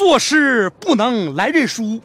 [0.00, 2.00] 做事不能来认输，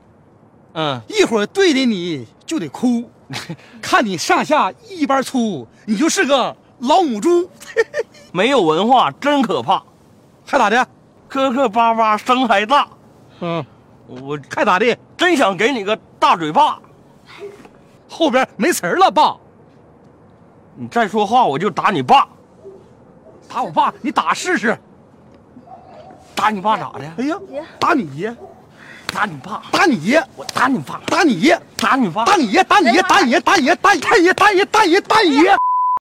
[0.73, 3.09] 嗯，一会儿对着你就得哭，
[3.81, 7.49] 看你上下一般粗，你就是个老母猪，
[8.33, 9.81] 没有文化真可怕，
[10.45, 10.85] 还咋的？
[11.29, 12.85] 磕磕巴巴声还大，
[13.39, 13.65] 嗯，
[14.07, 14.97] 我还咋的？
[15.15, 16.77] 真想给你个大嘴巴。
[18.09, 19.37] 后边没词儿了，爸，
[20.75, 22.27] 你再说话我就打你爸，
[23.47, 24.77] 打我爸，你打试试。
[26.35, 27.05] 打你爸咋的？
[27.17, 27.35] 哎呀，
[27.79, 28.35] 打你爷，
[29.13, 35.55] 打你爸，打你爷，我打你爸，打你爷，打你爸，打你爷，打你爷，打你爷，打你爷，打你爷，打你爷，打你爷，打你爷。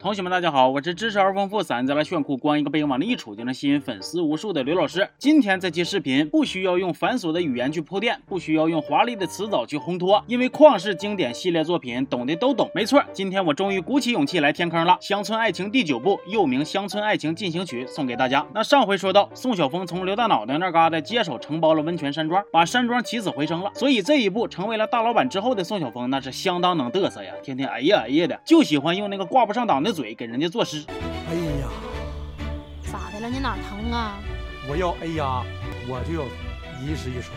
[0.05, 5.09] 同学们，大家好，我是知识而丰富、散在了炫酷、光一个背影往那一杵就能吸引粉丝无数的刘老师。
[5.19, 12.71] 今天这期视频不需要用繁琐的语言去铺垫，不需要用华丽的词藻去烘托，因为旷世经典系列作品懂的都懂。
[12.75, 18.47] 没错，今天我终于鼓起勇气来填坑了，《乡村爱情》第九部，又名《乡村爱情进行曲》，送给大家。
[18.53, 30.85] 那上回说到，宋晓峰从刘大脑袋那嘎达接手承包了温泉山庄，把山庄起死回生了，所以这一步成为了大老板之后的宋晓峰，那是相当能嘚瑟呀，天天哎呀哎呀的，就喜欢用那个挂不上档的嘴给人家作诗。
[30.89, 31.69] 哎呀，
[32.93, 33.31] 咋的了？
[33.31, 34.19] 你哪疼啊？
[34.69, 35.45] 我要哎呀，
[35.89, 36.25] 我就要
[36.83, 37.31] 一诗一手。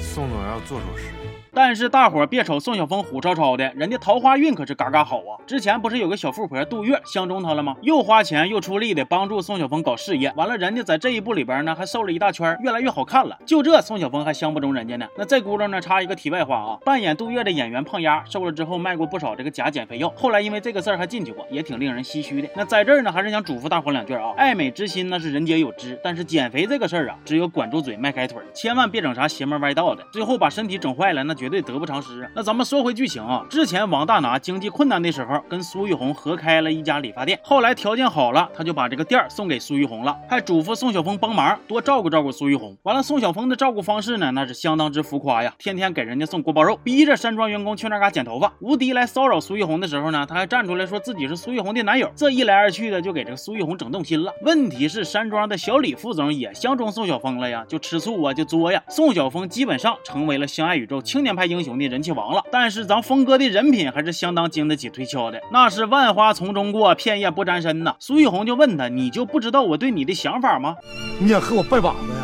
[0.00, 1.10] 宋总要做首诗，
[1.52, 5.38] 但是大伙儿别瞅宋晓峰虎超超的，人家桃花运可是嘎嘎好啊！
[5.46, 7.76] 之前不是有个小富婆杜月相中他了吗？
[7.82, 13.38] 又花钱又出力的帮助宋晓峰搞事业，完了人家在这一步里边呢还瘦了一大圈，越来越好看了。
[13.46, 15.06] 就这宋晓峰还相不中人家呢。
[15.16, 22.48] 那这轱辘呢插一个题外话啊，扮演杜月的演员胖丫瘦了之后卖过不少这个假减肥药，后来因为这个事儿还进去过，也挺令人唏嘘的。
[22.54, 32.30] 那在这儿呢还是想嘱咐大伙两句啊，爱美之心那是人皆有之，但是减肥这个事儿啊，只有管住嘴迈开腿，千万别整啥邪门歪道的，最后把身体整坏了，那绝对得不偿失。
[32.34, 42.76] 那咱们说回剧情啊，之前王大拿经济困难的时候，跟苏玉红合开了一家理发店，后来条件好了，他就把这个店儿送给苏玉红了，还嘱咐宋晓峰帮忙多照顾照顾苏玉红。
[42.82, 48.52] 完了，宋晓峰的照顾方式呢，那是相当之浮夸呀，天天给人家送锅包肉，逼着山庄员工去那嘎剪头发。
[48.60, 54.32] 吴迪来骚扰苏玉红的时候呢，他还站出来说自己是苏玉红的男友，这一来二去的就给这个苏玉红整动心了。
[54.42, 58.82] 问题是山庄的小李副总也相中宋晓峰了呀，就吃醋啊，就作呀。
[58.88, 62.44] 宋晓峰基本上成为了相爱宇宙青年派英雄的人气王了。
[62.52, 67.96] 但是咱峰哥的人品还是相当经得起推敲的，那是万花丛中过，片叶不沾身呐。
[67.98, 70.76] 苏玉红就问他，你就不知道我对你的想法吗？
[71.18, 72.17] 你想和我拜把子？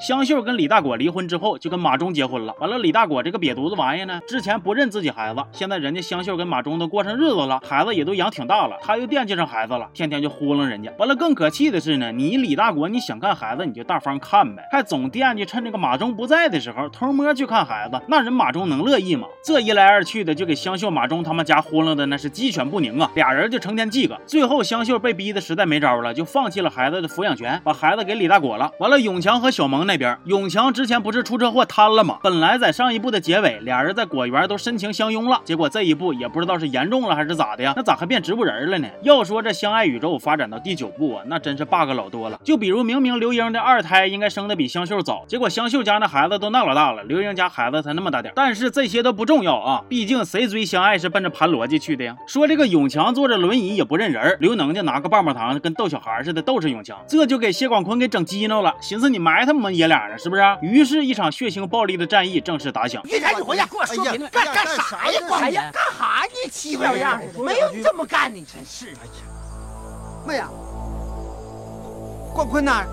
[0.00, 2.54] 香秀跟李大果离婚之后，就跟马忠结婚了。
[2.58, 10.90] 完了，李大果这个瘪犊子玩意呢，之前不认自己孩子，现在人家香秀跟马忠都过上日子了，孩子也都养挺大了，他又惦记上孩子了，天天就糊弄人家。
[10.98, 19.28] 完了，更可气的是呢，你李大果你想看孩子你就大方看呗，还总惦记趁这个马忠不在的时候偷摸去看孩子，那人马忠能乐意吗？
[19.44, 24.18] 这一来二去的，就给香秀、马忠他们家糊弄的那是鸡犬不宁啊，俩人就成天记个。
[24.24, 28.72] 最后香秀被逼的实在没招了，就放弃了孩子的抚养权，把孩子给李大果了。
[28.78, 32.20] 完了，永强和小萌呢那边，永强之前不是出车祸瘫了吗？
[32.22, 37.72] 本来在上一部的结尾，俩人在果园都深情相拥了，结果这一部也不知道是严重了还是咋的呀？
[37.74, 38.86] 那咋还变植物人了呢？
[39.02, 42.38] 要说这相爱宇宙发展到第九部啊，那真是 bug 老多了。
[42.44, 48.32] 就比如明明刘英的二胎应该生的比香秀早，结果香秀家那孩子都那老大了，刘英家孩子才那么大点。
[48.36, 52.16] 但是这些都不重要啊，毕竟谁追相爱是奔着盘逻辑去的呀？
[52.28, 60.42] 说这个永强坐着轮椅也不认人，刘能家拿个棒棒糖跟逗小孩似的逗着永强，这就给谢广坤给整激怒了，寻思你埋汰我们爷俩呢，是不是？
[60.60, 63.02] 于是，一场血腥暴力的战役正式打响。
[63.04, 65.20] 玉田，你回家，给我说明白，干干啥呀？
[65.26, 66.50] 管呀，干啥呢？
[66.50, 68.88] 欺负小样的，没有你这么干的，真是。
[68.88, 69.10] 哎呀，
[70.26, 70.48] 妈呀！
[72.34, 72.84] 广坤呐，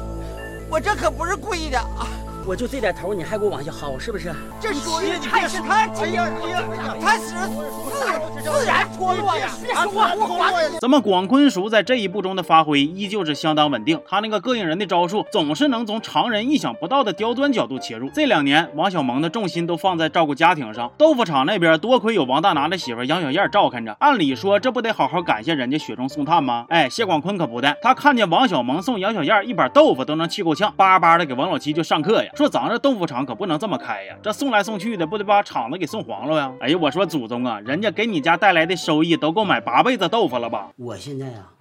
[0.69, 2.07] 我这可不是故意的啊！
[2.47, 4.33] 我就这点头，你还给我往下薅，是不是？
[4.57, 6.63] 这属于太是他哎呀哎呀，
[7.01, 9.49] 他是自自然脱落呀！
[9.61, 10.53] 别说话，我管。
[10.79, 18.09] 咱们广坤叔在这一步中的发挥依旧是相当稳定，他那个膈应人的招数总是能从常人意想不到的刁钻角度切入。
[18.11, 26.65] 这两年，王小蒙的重心都放在照顾家庭上，豆腐厂那边多亏有王大拿的媳妇杨小燕照看着，按理说这不得好好感谢人家雪中送炭吗？
[26.69, 36.53] 哎，谢广坤可不的，他看见王小蒙送杨小燕一板豆腐都能气够呛，叭叭的给王老七就上课呀，说咱这豆腐厂可不能这么开呀，这送来送去的不得把厂子给送黄了呀？
[36.59, 40.69] 哎呀，我说祖宗啊，人家给你家带来的收益都够买八辈子豆腐了吧？
[40.75, 41.51] 我现在啊，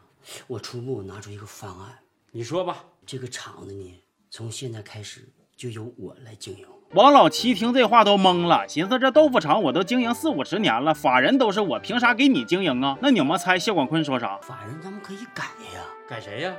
[0.46, 1.94] 我初步拿出一个方案，
[2.30, 2.84] 你说吧。
[3.06, 5.26] 这个厂子呢，从现在开始
[5.56, 6.66] 就由我来经营。
[6.92, 12.98] 王老七听这话都懵了，寻思这豆腐厂我都经营四五十年了，法人都是我，凭啥给你经营啊？
[13.00, 14.36] 那你们猜谢广坤说啥？
[14.42, 15.44] 法人咱们可以改
[15.74, 16.52] 呀，改谁呀？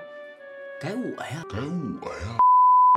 [0.81, 1.43] 改我呀。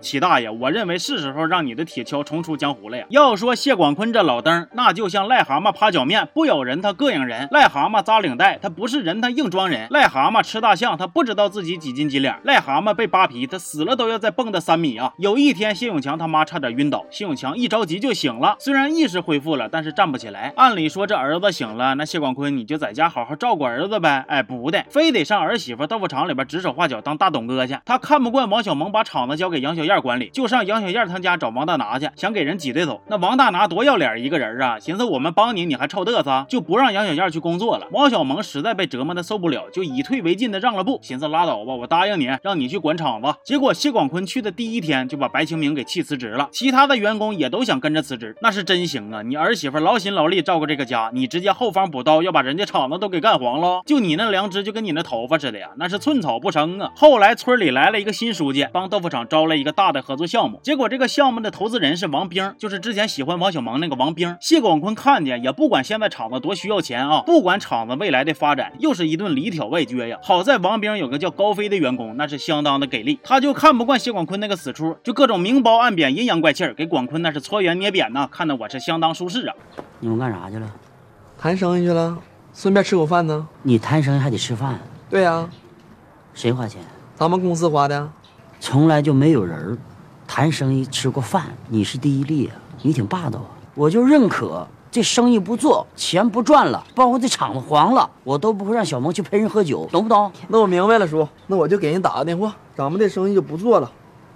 [0.00, 3.04] 齐大爷，我认为是时候让你的铁锹重出江湖了呀。
[3.10, 15.12] 要说谢广坤这老登，那就像癞蛤蟆趴脚面，不咬人他膈应人；癞蛤蟆扎领带，他不是人他硬装人；癞蛤蟆吃大象，他不知道自己几斤几两；癞蛤蟆被扒皮，他死了都要再蹦跶三米啊！
[15.18, 20.52] 有一天，谢永强他妈差点晕倒，谢永强一着急就醒了，虽然意识恢复了，但是站不起来。
[20.56, 24.24] 按理说这儿子醒了，那谢广坤你就在家好好照顾儿子呗。
[24.28, 27.76] 哎，不的，非得上儿媳妇豆腐厂里边指手画脚当大董哥去。
[27.84, 33.00] 他看不惯王小蒙把厂子交给杨小燕管理，就上杨小燕他家找王大拿去，想给人挤兑走。
[33.08, 37.88] 那王大拿多要脸一个人啊，寻思我们帮你，你还臭嘚瑟，就不让杨小燕去工作了。
[37.90, 43.34] 王小萌实在被折磨的受不了，就以退为进的让了步，寻思拉倒吧，我答应你，让你去管厂子。
[43.42, 49.22] 结果谢广坤去的第一天就把白清明给气辞职了，其他的员工也都想跟着辞职，那是真行啊！
[49.22, 53.82] 你儿媳妇劳心劳力照顾这个家，你直接后方补刀，要把人家厂子都给干黄了。
[53.86, 56.90] 就你那良知，就跟你那头发似的呀，那是寸草不生啊！
[56.94, 64.36] 后来村里来了一个新书记，帮豆腐厂招了一个大大的合作项目，结果这个项目的投资人是王兵，就是之前喜欢王小蒙那个王兵。
[64.38, 70.18] 谢广坤看见也不管现在厂子多需要钱啊，不管厂子未来的发展，又是一顿里挑外撅呀。
[70.22, 79.54] 好在王兵有个叫高飞的员工，那是相当的给力，他就看不惯谢广坤那个死出，就各种明褒暗贬、阴阳怪气儿，给广坤那是搓圆捏扁呐，看得我是相当舒适啊。
[80.00, 80.70] 你们干啥去了？
[81.38, 82.18] 谈生意去了，
[82.52, 83.48] 顺便吃口饭呢。
[83.62, 84.78] 你谈生意还得吃饭，
[85.08, 85.48] 对呀、
[86.34, 86.82] 谁花钱？
[87.14, 88.12] 咱们公司花的。
[88.60, 89.78] 从来就没有人儿
[90.28, 92.54] 谈生意吃过饭，你是第一例啊！
[92.82, 93.50] 你挺霸道啊！
[93.74, 100.30] 我就认可这生意不做，钱不赚了，包括这厂子黄了，我都不会让小蒙去陪人喝酒，懂不懂？
[100.48, 103.90] 那我明白了，叔，那我就给人打个电话，咱们这生意就不做了，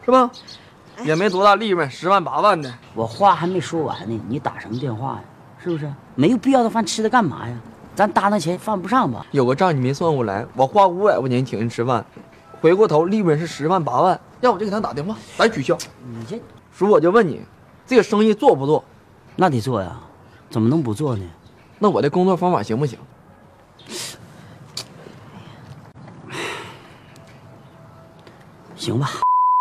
[0.04, 0.30] 是吧？
[1.04, 2.72] 也没多大利润，十万八万的。
[2.94, 5.20] 我话还没说完呢，你打什么电话呀？
[5.62, 5.92] 是不是？
[6.14, 7.54] 没有必要的饭吃的干嘛呀？
[7.94, 9.24] 咱搭那钱犯不上吧？
[9.32, 12.04] 有个账你没算过来，我花五百块钱请人吃饭，
[12.64, 15.76] 回过头利润是十万八万，要我就给他打电话，咱取消。
[16.02, 16.40] 你这
[16.72, 17.42] 叔，我就问你，
[17.86, 18.82] 这个生意做不做？
[19.36, 20.00] 那得做呀，
[20.48, 21.22] 怎么能不做呢？
[21.78, 22.98] 那我的工作方法行不行？
[28.74, 29.10] 行吧。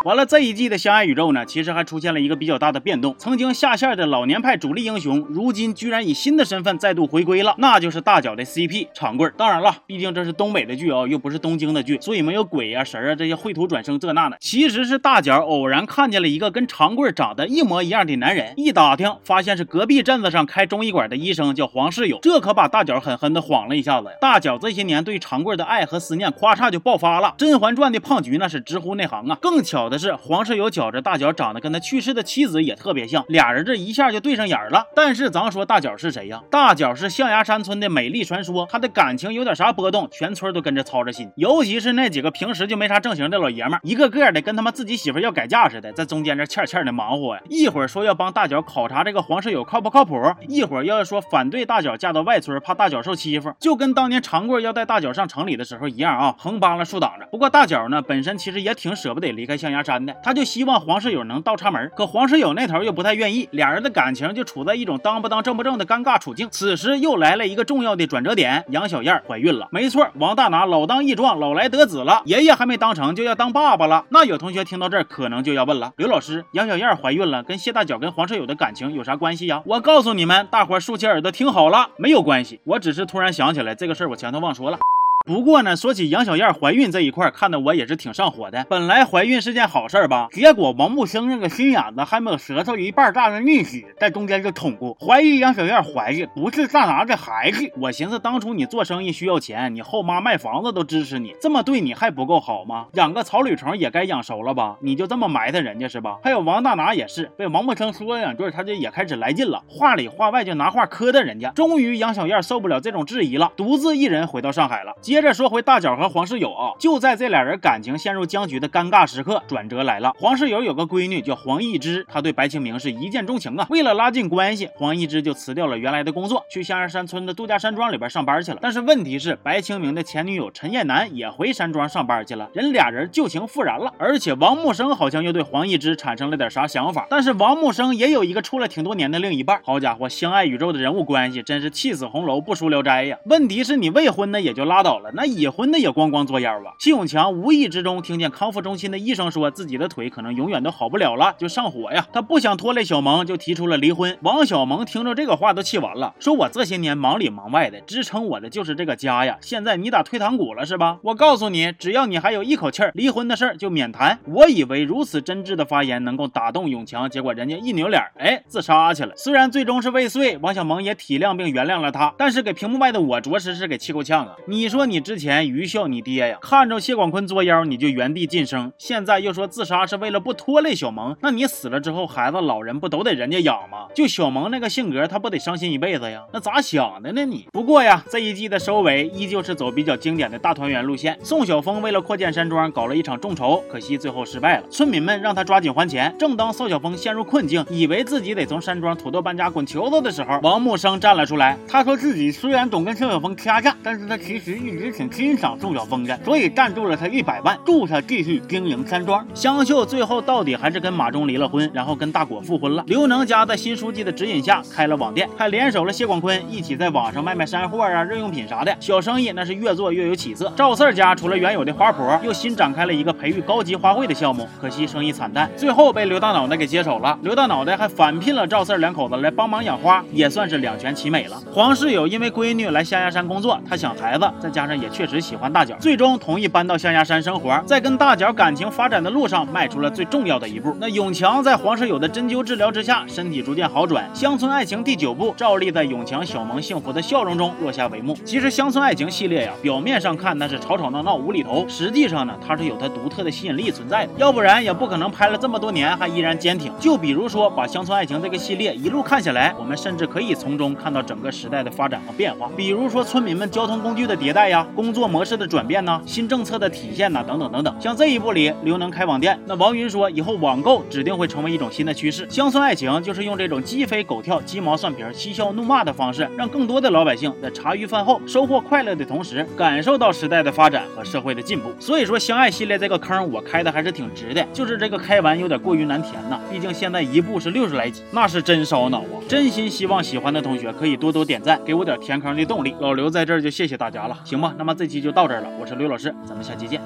[0.03, 3.15] 完了，这一季的相爱宇宙呢，其实还出现了一个比较大的变动。
[3.17, 9.31] 曾经下线的老年派主力英雄，如今居然以新的身份再度回归了，那就是大脚的 CP 长贵。
[9.37, 14.35] 当然了，毕竟这是东北的剧啊、又不是东京的剧，所以没有鬼啊、神啊这些绘图转生这那的。
[14.41, 22.19] 其实是大脚偶然看见了一个跟长贵长得一模一样的男人，一打听发现是隔壁镇子上开中医馆的医生，叫黄世友。
[22.21, 24.13] 这可把大脚狠狠的晃了一下子呀！
[24.19, 27.29] 大脚这些年对长贵的爱和思念，咵嚓就爆发了。
[27.37, 29.37] 《甄嬛传》的胖菊那是直呼内行啊！
[29.41, 34.87] 更巧的的是，黄世友觉着大脚长得跟他去世的妻子也特别像，俩人这一下就对上眼了。
[34.95, 36.41] 但是咱说大脚是谁呀？
[36.49, 41.29] 大脚是象牙山村的美丽传说，他的感情有点啥波动，全村都跟着操着心。
[41.35, 47.41] 尤其是那几个平时就没啥正形的老爷们，一个个的跟他妈自己媳妇要改嫁似的，在中间这欠欠的忙活呀。
[47.49, 50.15] 一会儿说要帮大脚考察这个黄世友靠不靠谱，
[50.47, 57.27] 一会儿又要说反对大脚嫁到外村，怕大脚受欺负，就跟当年长贵要带大脚上城里的时候一样啊，横扒拉竖挡着。
[57.27, 66.47] 不过大脚呢，本身其实也挺舍不得离开象牙山的，他就希望黄世友能倒插门，可黄世友那头又不太愿意，俩人的感情就处在一种当不当正不正的尴尬处境。
[66.51, 69.67] 此时又来了一个重要的转折点，杨小燕怀孕了。
[69.71, 74.05] 没错，王大拿老当益壮，老来得子了，爷爷还没当成就要当爸爸了。
[74.09, 79.61] 那有同学听到这儿可能就要问了，刘老师，杨小燕怀孕了，跟谢大脚跟黄世友的感情有啥关系呀？
[79.65, 84.77] 我告诉你们，大伙竖起耳朵听好了，没有关系，我只是突然想起来这个事儿，我前头忘说了。
[85.25, 88.65] 不过呢，说起杨小燕怀孕这一块，看得我也是挺上火的。
[88.69, 97.71] 本来怀孕是件好事儿吧，结果王木生那个心眼子还没有舌头一半大的逆子在中间就捅过，怀疑杨小燕怀孕不是大拿的孩子。
[97.77, 102.87] 我寻思，当初你做生意需要钱，你后妈卖房子都支持你，这么对你还不够好吗？
[102.95, 104.75] 养个草履虫也该养熟了吧？
[104.81, 106.17] 你就这么埋汰人家是吧？
[106.21, 111.49] 还有王大拿也是，被王木生说两句，他这也开始来劲了，话里话外就拿话磕碜人家。
[111.51, 114.93] 终于杨小燕受不了这种质疑了，独自一人回到上海了。
[115.13, 120.11] 接着说回大脚和黄世友啊，就在这俩人感情陷入僵局的尴尬时刻，转折来了。
[120.17, 123.67] 黄世友有个闺女叫黄义之，她对白清明是一见钟情啊。
[123.69, 128.57] 为了拉近关系，黄义之就辞掉了原来的工作，去象牙山村的度假山庄里边上班去了。
[128.59, 133.93] 但是问题是，白清明的前女友陈艳楠也回山庄上班去了，人俩人旧情复燃了。
[133.99, 139.61] 而且王木生好像又对黄义之产生了点啥想法，但是王木生也有一个处了挺多年的另一半。
[139.63, 143.19] 好家伙，相爱宇宙的人物关系真是气死红楼不输聊斋呀。
[143.25, 145.02] 问题是你未婚的也就拉倒了。
[145.13, 146.73] 那已婚的也咣咣作妖啊！
[146.79, 152.07] 谢永强无意之中听见康复中心的医生说自己的腿可能永远都好不了了，就上火呀。
[152.13, 154.17] 他不想拖累小萌，就提出了离婚。
[154.21, 159.37] 王小萌听着这个话都气完了，说我这些年忙里忙外的，支撑我的就是这个家呀。
[159.41, 160.99] 现在你打退堂鼓了是吧？
[161.03, 164.19] 我告诉你，只要你还有一口气儿，离婚的事儿就免谈。
[164.25, 169.13] 我以为如此真挚的发言能够打动永强，结果人家一扭脸，哎，自杀去了。
[169.15, 174.35] 虽然最终是未遂，王小萌也体谅并原谅了他，但是给屏幕外的我着实是给气够呛啊！
[174.47, 183.87] 你说你你之前愚孝你爹呀，看着谢广坤作妖你就原地晋升，现在又说自杀是为了不拖累小萌，那你死了之后孩子老人不都得人家养吗？
[183.95, 186.21] 就小萌那个性格，他不得伤心一辈子呀？
[186.31, 187.47] 那咋想的呢你？
[187.51, 191.17] 不过呀，这一季的收尾依旧是走比较经典的大团圆路线。
[191.23, 194.67] 宋晓峰为了扩建山庄搞了一场众筹，可惜最后失败了。
[194.69, 196.15] 村民们让他抓紧还钱。
[196.19, 201.57] 正当宋晓峰陷入困境，以为自己得从山庄土豆搬家滚球子的时候，王木生站了出来。
[201.67, 209.25] 他说自己虽然总跟宋晓峰掐架，但是他其实一直挺欣赏宋晓峰的，所以赞助了他一百万，助他继续经营山庄。
[209.33, 212.83] 香秀最后到底还是跟马忠离了婚，然后跟大果复婚了。
[212.87, 220.51] 刘能家在新书记的指引下开了网店，还联手了谢广坤一起在网上卖卖山货啊、日用品啥的，小生意那是越做越有起色。
[220.55, 227.17] 赵四家除了原有的花圃，又新展开了一个培育高级花卉的项目，可惜生意惨淡，最后被刘大脑袋给接手了。
[227.21, 231.41] 刘大脑袋还返聘了赵四两口子来帮忙养花，也算是两全其美了。
[231.51, 240.75] 黄世友因为闺女来象牙山工作，他想孩子，再加上也确实喜欢大脚，最终同意搬到象牙山生活，在跟大脚感情发展的路上迈出了最重要的一步。
[240.79, 244.09] 那永强在黄世友的针灸治疗之下，身体逐渐好转。
[244.13, 248.15] 乡村爱情第九部照例在永强、小萌幸福的笑容中落下帷幕。
[248.25, 256.71] 其实乡村爱情系列呀，表面上看那是吵吵闹闹无厘头，实际上呢，它是有它独特的吸引力存在的，要不然也不可能拍了这么多年还依然坚挺。
[256.79, 262.49] 就比如说把乡村爱情这个系列一路看下来，我们甚至可以从中看到整个时代的发展和变化。
[262.55, 267.75] 比如说村民们交通工具的迭代呀，工作模式的转变呐，新政策的体现呐，等等等等。
[267.79, 272.27] 像这一部里，刘能开网店，那王云说以后网购指定会成为一种新的趋势。
[272.29, 281.71] 乡村爱情就是用这种鸡飞狗跳、鸡毛蒜皮、嬉笑怒骂的方式，让更多的老百姓在茶余饭后收获快乐的同时，感受到时代的发展和社会的进步。
[281.79, 286.39] 所以说，相爱系列这个坑我开的还是挺值的，就是这个开完有点过于难填呐。
[286.51, 289.19] 毕竟现在一部是六十来集，那是真烧脑啊！
[289.27, 292.75] 真心希望喜欢的同学可以多多点赞，给我点填坑的动力。
[292.79, 294.52] 老刘在这儿就谢谢大家了，行吧？
[294.57, 296.79] 那么这期就到这儿了，我是刘老师，咱们下期见。